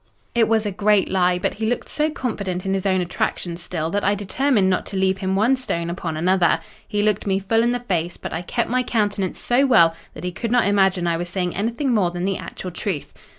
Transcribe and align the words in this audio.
"It 0.33 0.47
was 0.47 0.65
a 0.65 0.71
great 0.71 1.11
lie, 1.11 1.37
but 1.37 1.53
he 1.53 1.67
looked 1.67 1.87
so 1.87 2.09
confident 2.09 2.65
in 2.65 2.73
his 2.73 2.87
own 2.87 3.01
attractions 3.01 3.61
still, 3.61 3.91
that 3.91 4.03
I 4.03 4.15
determined 4.15 4.67
not 4.67 4.83
to 4.87 4.97
leave 4.97 5.19
him 5.19 5.35
one 5.35 5.55
stone 5.55 5.91
upon 5.91 6.17
another. 6.17 6.59
He 6.87 7.03
looked 7.03 7.27
me 7.27 7.37
full 7.37 7.61
in 7.61 7.71
the 7.71 7.77
face; 7.81 8.17
but 8.17 8.33
I 8.33 8.41
kept 8.41 8.67
my 8.67 8.81
countenance 8.81 9.37
so 9.39 9.67
well 9.67 9.93
that 10.15 10.23
he 10.23 10.31
could 10.31 10.49
not 10.51 10.65
imagine 10.65 11.05
I 11.05 11.17
was 11.17 11.29
saying 11.29 11.55
anything 11.55 11.93
more 11.93 12.09
than 12.09 12.23
the 12.23 12.39
actual 12.39 12.71
truth. 12.71 13.13